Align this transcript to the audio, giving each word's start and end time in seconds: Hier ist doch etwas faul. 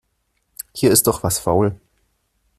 Hier 0.73 0.89
ist 0.89 1.05
doch 1.05 1.19
etwas 1.19 1.37
faul. 1.37 1.79